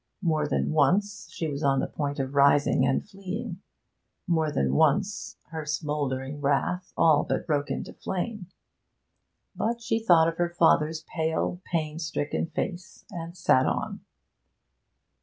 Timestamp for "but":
7.23-7.45, 9.55-9.79